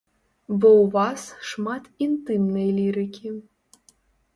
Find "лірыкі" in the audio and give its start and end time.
2.83-3.39